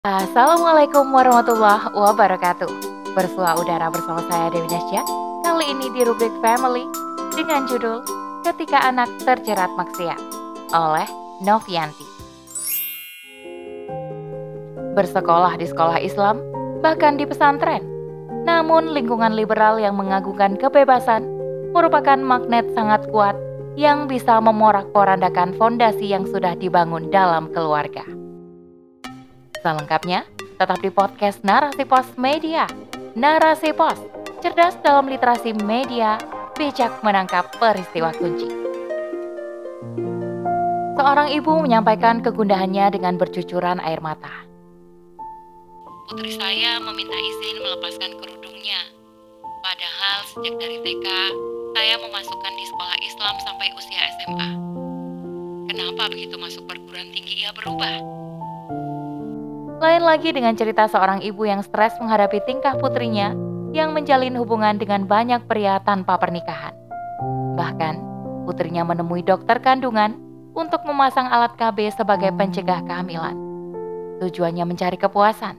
[0.00, 2.72] Assalamualaikum warahmatullahi wabarakatuh.
[3.12, 5.04] Bersua udara bersama saya Dewi Nasya.
[5.44, 6.88] Kali ini di rubrik Family
[7.36, 8.00] dengan judul
[8.40, 10.16] Ketika Anak Terjerat Maksiat
[10.72, 11.04] oleh
[11.44, 12.08] Novianti.
[14.96, 16.40] Bersekolah di sekolah Islam,
[16.80, 17.84] bahkan di pesantren.
[18.48, 21.28] Namun lingkungan liberal yang mengagungkan kebebasan
[21.76, 23.36] merupakan magnet sangat kuat
[23.76, 28.08] yang bisa memorak-porandakan fondasi yang sudah dibangun dalam keluarga.
[29.60, 30.24] Selengkapnya,
[30.56, 32.64] tetap di podcast Narasi Pos Media.
[33.12, 34.00] Narasi Pos,
[34.40, 36.16] cerdas dalam literasi media,
[36.56, 38.48] bijak menangkap peristiwa kunci.
[40.96, 44.32] Seorang ibu menyampaikan kegundahannya dengan bercucuran air mata.
[46.08, 48.80] Putri saya meminta izin melepaskan kerudungnya.
[49.60, 51.06] Padahal sejak dari TK,
[51.76, 54.50] saya memasukkan di sekolah Islam sampai usia SMA.
[55.68, 58.19] Kenapa begitu masuk perguruan tinggi ia berubah?
[59.80, 63.32] Lain lagi dengan cerita seorang ibu yang stres menghadapi tingkah putrinya
[63.72, 66.76] yang menjalin hubungan dengan banyak pria tanpa pernikahan.
[67.56, 67.94] Bahkan,
[68.44, 70.20] putrinya menemui dokter kandungan
[70.52, 73.32] untuk memasang alat KB sebagai pencegah kehamilan.
[74.20, 75.56] Tujuannya mencari kepuasan.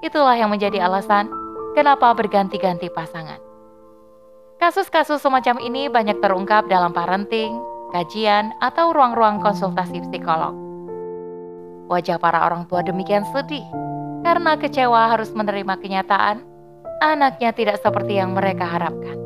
[0.00, 1.28] Itulah yang menjadi alasan
[1.76, 3.44] kenapa berganti-ganti pasangan.
[4.56, 7.60] Kasus-kasus semacam ini banyak terungkap dalam parenting,
[7.92, 10.69] kajian, atau ruang-ruang konsultasi psikolog.
[11.90, 13.66] Wajah para orang tua demikian sedih
[14.22, 16.46] karena kecewa harus menerima kenyataan
[17.02, 19.18] anaknya tidak seperti yang mereka harapkan.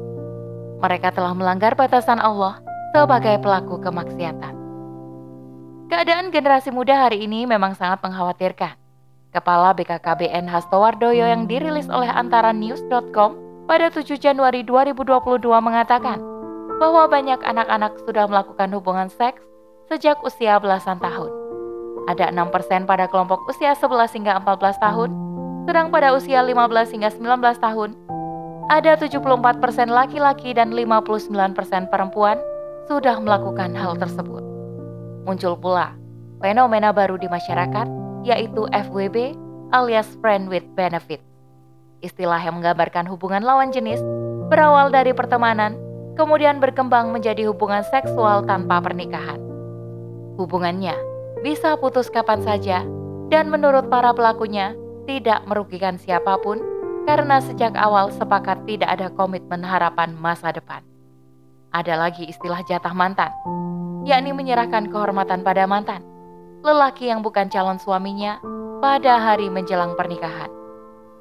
[0.80, 2.64] Mereka telah melanggar batasan Allah
[2.96, 4.56] sebagai pelaku kemaksiatan.
[5.92, 8.80] Keadaan generasi muda hari ini memang sangat mengkhawatirkan.
[9.36, 13.36] Kepala BKKBN Hasto Wardoyo yang dirilis oleh antara news.com
[13.68, 15.04] pada 7 Januari 2022
[15.60, 16.16] mengatakan
[16.80, 19.44] bahwa banyak anak-anak sudah melakukan hubungan seks
[19.92, 21.43] sejak usia belasan tahun.
[22.04, 25.10] Ada 6% pada kelompok usia 11 hingga 14 tahun,
[25.64, 27.90] sedang pada usia 15 hingga 19 tahun,
[28.68, 32.36] ada 74% laki-laki dan 59% perempuan
[32.88, 34.44] sudah melakukan hal tersebut.
[35.24, 35.96] Muncul pula
[36.44, 37.88] fenomena baru di masyarakat,
[38.24, 39.32] yaitu FWB
[39.72, 41.24] alias Friend with Benefit.
[42.04, 44.04] Istilah yang menggambarkan hubungan lawan jenis
[44.52, 45.80] berawal dari pertemanan,
[46.20, 49.40] kemudian berkembang menjadi hubungan seksual tanpa pernikahan.
[50.36, 51.13] Hubungannya
[51.44, 52.80] bisa putus kapan saja,
[53.28, 54.72] dan menurut para pelakunya
[55.04, 56.56] tidak merugikan siapa pun
[57.04, 60.80] karena sejak awal sepakat tidak ada komitmen harapan masa depan.
[61.76, 63.28] Ada lagi istilah jatah mantan,
[64.08, 66.00] yakni menyerahkan kehormatan pada mantan,
[66.64, 68.40] lelaki yang bukan calon suaminya
[68.80, 70.48] pada hari menjelang pernikahan.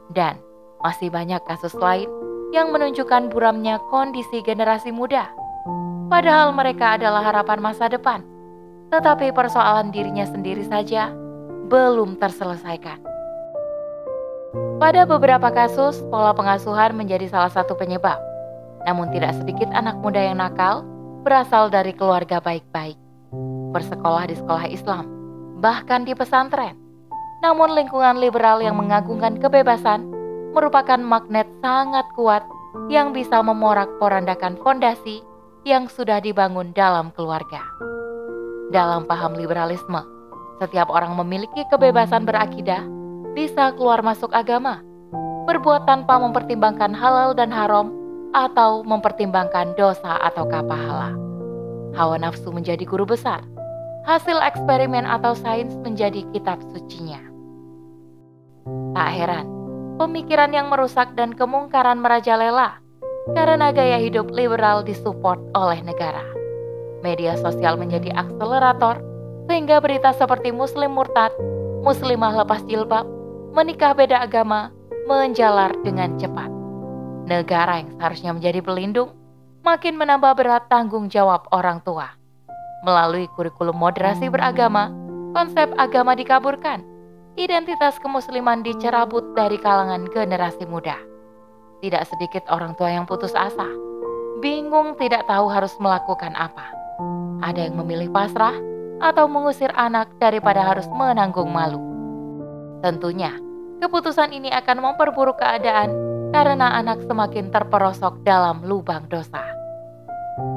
[0.08, 0.40] Dan
[0.80, 2.08] masih banyak kasus lain
[2.56, 5.28] yang menunjukkan buramnya kondisi generasi muda.
[6.08, 8.33] Padahal mereka adalah harapan masa depan
[8.94, 11.10] tetapi persoalan dirinya sendiri saja
[11.66, 13.02] belum terselesaikan.
[14.78, 18.22] Pada beberapa kasus, pola pengasuhan menjadi salah satu penyebab.
[18.86, 20.86] Namun tidak sedikit anak muda yang nakal
[21.26, 23.00] berasal dari keluarga baik-baik.
[23.74, 25.10] Bersekolah di sekolah Islam,
[25.58, 26.78] bahkan di pesantren.
[27.42, 30.06] Namun lingkungan liberal yang mengagungkan kebebasan
[30.54, 32.46] merupakan magnet sangat kuat
[32.94, 35.26] yang bisa memorak-porandakan fondasi
[35.66, 37.64] yang sudah dibangun dalam keluarga.
[38.72, 40.00] Dalam paham liberalisme,
[40.64, 42.86] setiap orang memiliki kebebasan berakidah,
[43.36, 44.80] bisa keluar masuk agama,
[45.50, 47.92] berbuat tanpa mempertimbangkan halal dan haram,
[48.34, 51.14] atau mempertimbangkan dosa atau pahala.
[51.94, 53.46] Hawa nafsu menjadi guru besar,
[54.10, 57.22] hasil eksperimen atau sains menjadi kitab sucinya.
[58.98, 59.46] Tak heran,
[60.02, 62.82] pemikiran yang merusak dan kemungkaran merajalela
[63.38, 66.43] karena gaya hidup liberal disupport oleh negara
[67.04, 69.04] media sosial menjadi akselerator
[69.52, 71.36] sehingga berita seperti muslim murtad,
[71.84, 73.04] muslimah lepas jilbab,
[73.52, 74.72] menikah beda agama
[75.06, 76.48] menjalar dengan cepat.
[77.28, 79.12] Negara yang seharusnya menjadi pelindung
[79.64, 82.16] makin menambah berat tanggung jawab orang tua.
[82.84, 84.92] Melalui kurikulum moderasi beragama,
[85.32, 86.84] konsep agama dikaburkan,
[87.40, 91.00] identitas kemusliman dicerabut dari kalangan generasi muda.
[91.80, 93.68] Tidak sedikit orang tua yang putus asa,
[94.44, 96.83] bingung tidak tahu harus melakukan apa.
[97.44, 98.56] Ada yang memilih pasrah
[99.04, 101.84] atau mengusir anak daripada harus menanggung malu.
[102.80, 103.36] Tentunya,
[103.84, 105.92] keputusan ini akan memperburuk keadaan
[106.32, 109.44] karena anak semakin terperosok dalam lubang dosa.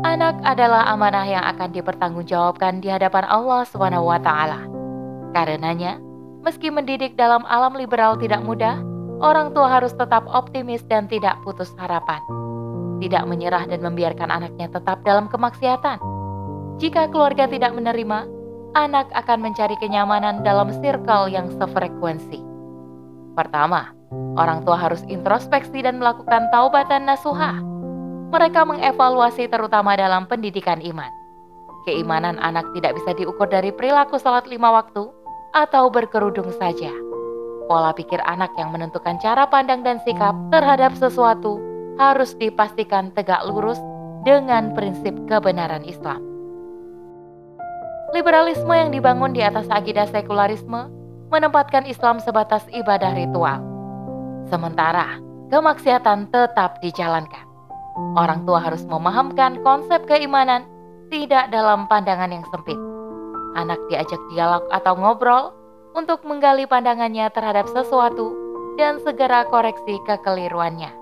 [0.06, 4.30] Anak adalah amanah yang akan dipertanggungjawabkan di hadapan Allah SWT.
[5.34, 5.98] Karenanya,
[6.46, 8.78] meski mendidik dalam alam liberal tidak mudah,
[9.18, 12.22] orang tua harus tetap optimis dan tidak putus harapan.
[13.02, 16.15] Tidak menyerah dan membiarkan anaknya tetap dalam kemaksiatan
[16.76, 18.28] jika keluarga tidak menerima,
[18.76, 22.44] anak akan mencari kenyamanan dalam circle yang sefrekuensi.
[23.32, 23.96] Pertama,
[24.36, 27.56] orang tua harus introspeksi dan melakukan taubat dan nasuha.
[28.28, 31.08] Mereka mengevaluasi terutama dalam pendidikan iman.
[31.88, 35.08] Keimanan anak tidak bisa diukur dari perilaku salat lima waktu
[35.56, 36.92] atau berkerudung saja.
[37.72, 41.56] Pola pikir anak yang menentukan cara pandang dan sikap terhadap sesuatu
[41.96, 43.80] harus dipastikan tegak lurus
[44.28, 46.35] dengan prinsip kebenaran Islam.
[48.14, 50.86] Liberalisme yang dibangun di atas akidah sekularisme
[51.34, 53.58] menempatkan Islam sebatas ibadah ritual.
[54.46, 55.18] Sementara
[55.50, 57.42] kemaksiatan tetap dijalankan.
[58.14, 60.62] Orang tua harus memahamkan konsep keimanan
[61.10, 62.78] tidak dalam pandangan yang sempit.
[63.58, 65.50] Anak diajak dialog atau ngobrol
[65.96, 68.36] untuk menggali pandangannya terhadap sesuatu
[68.78, 70.92] dan segera koreksi kekeliruannya.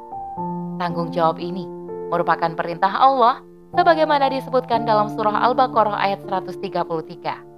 [0.81, 1.67] Tanggung jawab ini
[2.09, 3.43] merupakan perintah Allah
[3.75, 7.55] sebagaimana disebutkan dalam surah Al-Baqarah ayat 133.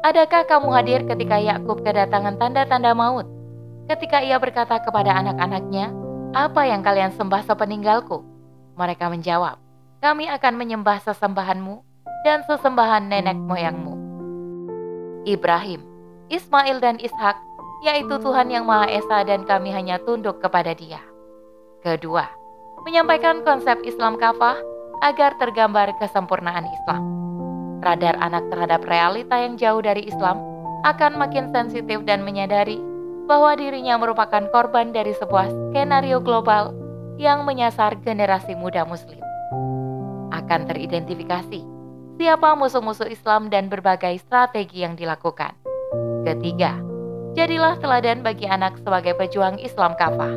[0.00, 3.28] Adakah kamu hadir ketika Yakub kedatangan tanda-tanda maut?
[3.90, 5.92] Ketika ia berkata kepada anak-anaknya,
[6.32, 8.24] "Apa yang kalian sembah sepeninggalku?"
[8.78, 9.60] Mereka menjawab,
[10.00, 11.84] "Kami akan menyembah sesembahanmu
[12.24, 13.94] dan sesembahan nenek moyangmu."
[15.28, 15.84] Ibrahim,
[16.32, 17.36] Ismail dan Ishak,
[17.84, 21.02] yaitu Tuhan yang Maha Esa dan kami hanya tunduk kepada Dia.
[21.84, 22.24] Kedua,
[22.88, 24.56] menyampaikan konsep Islam kafah
[25.00, 27.02] agar tergambar kesempurnaan Islam.
[27.80, 30.36] Radar anak terhadap realita yang jauh dari Islam
[30.84, 32.76] akan makin sensitif dan menyadari
[33.24, 36.76] bahwa dirinya merupakan korban dari sebuah skenario global
[37.16, 39.20] yang menyasar generasi muda Muslim.
[40.32, 41.60] Akan teridentifikasi
[42.20, 45.56] siapa musuh-musuh Islam dan berbagai strategi yang dilakukan.
[46.28, 46.76] Ketiga,
[47.32, 50.32] jadilah teladan bagi anak sebagai pejuang Islam kafah.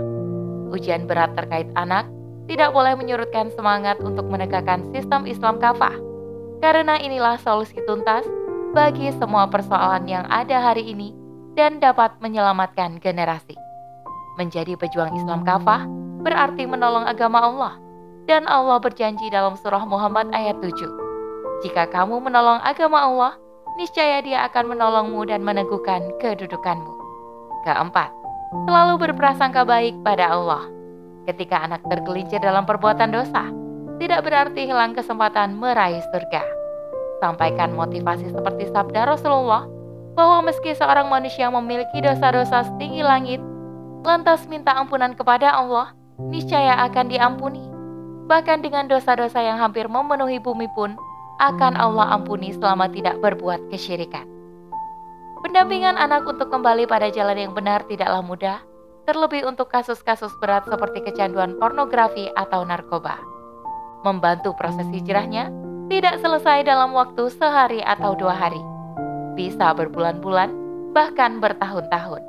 [0.72, 2.08] Ujian berat terkait anak
[2.48, 5.96] tidak boleh menyurutkan semangat untuk menegakkan sistem Islam kafah.
[6.60, 8.24] Karena inilah solusi tuntas
[8.72, 11.12] bagi semua persoalan yang ada hari ini
[11.54, 13.56] dan dapat menyelamatkan generasi.
[14.40, 15.86] Menjadi pejuang Islam kafah
[16.24, 17.74] berarti menolong agama Allah.
[18.24, 20.72] Dan Allah berjanji dalam surah Muhammad ayat 7.
[21.68, 23.36] Jika kamu menolong agama Allah,
[23.76, 26.96] niscaya dia akan menolongmu dan meneguhkan kedudukanmu.
[27.68, 28.16] Keempat,
[28.64, 30.83] selalu berprasangka baik pada Allah
[31.28, 33.50] ketika anak tergelincir dalam perbuatan dosa,
[34.02, 36.44] tidak berarti hilang kesempatan meraih surga.
[37.24, 39.64] Sampaikan motivasi seperti sabda Rasulullah
[40.14, 43.40] bahwa meski seorang manusia memiliki dosa-dosa setinggi langit,
[44.04, 47.64] lantas minta ampunan kepada Allah, niscaya akan diampuni.
[48.28, 50.96] Bahkan dengan dosa-dosa yang hampir memenuhi bumi pun,
[51.42, 54.24] akan Allah ampuni selama tidak berbuat kesyirikan.
[55.44, 58.64] Pendampingan anak untuk kembali pada jalan yang benar tidaklah mudah,
[59.04, 63.20] terlebih untuk kasus-kasus berat seperti kecanduan pornografi atau narkoba.
[64.04, 65.52] Membantu proses hijrahnya
[65.88, 68.60] tidak selesai dalam waktu sehari atau dua hari.
[69.36, 70.52] Bisa berbulan-bulan,
[70.96, 72.22] bahkan bertahun-tahun.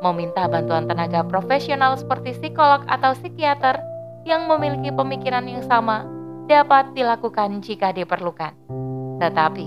[0.00, 3.76] Meminta bantuan tenaga profesional seperti psikolog atau psikiater
[4.24, 6.08] yang memiliki pemikiran yang sama
[6.48, 8.56] dapat dilakukan jika diperlukan.
[9.20, 9.66] Tetapi,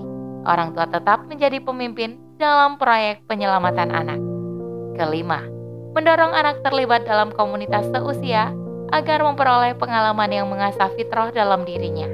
[0.49, 4.19] orang tua tetap menjadi pemimpin dalam proyek penyelamatan anak.
[4.97, 5.52] Kelima,
[5.93, 8.49] mendorong anak terlibat dalam komunitas seusia
[8.93, 12.09] agar memperoleh pengalaman yang mengasah fitrah dalam dirinya.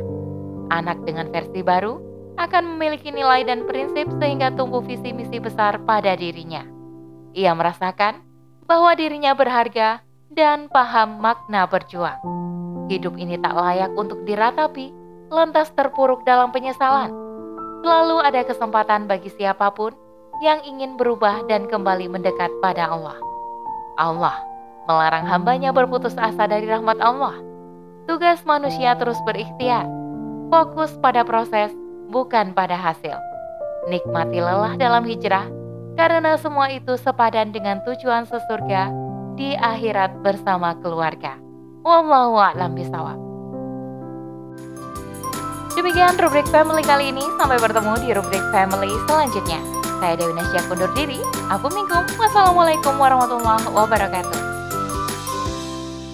[0.71, 1.99] Anak dengan versi baru
[2.39, 6.63] akan memiliki nilai dan prinsip sehingga tumbuh visi misi besar pada dirinya.
[7.35, 8.23] Ia merasakan
[8.63, 9.99] bahwa dirinya berharga
[10.31, 12.19] dan paham makna berjuang.
[12.87, 14.93] Hidup ini tak layak untuk diratapi,
[15.29, 17.11] lantas terpuruk dalam penyesalan.
[17.83, 19.93] Selalu ada kesempatan bagi siapa pun
[20.39, 23.28] yang ingin berubah dan kembali mendekat pada Allah.
[23.99, 24.49] Allah
[24.89, 27.37] melarang hambanya berputus asa dari rahmat Allah.
[28.09, 29.85] Tugas manusia terus berikhtiar,
[30.49, 31.69] fokus pada proses,
[32.09, 33.13] bukan pada hasil.
[33.85, 35.45] Nikmati lelah dalam hijrah,
[35.93, 38.89] karena semua itu sepadan dengan tujuan sesurga
[39.37, 41.37] di akhirat bersama keluarga.
[41.85, 42.73] Wallahu a'lam.
[45.77, 47.23] Demikian rubrik family kali ini.
[47.39, 49.78] Sampai bertemu di rubrik family selanjutnya.
[49.99, 51.19] Saya Dewi Nasya kundur diri.
[51.51, 51.99] Aku Minggu.
[52.15, 54.48] Wassalamualaikum warahmatullahi wabarakatuh.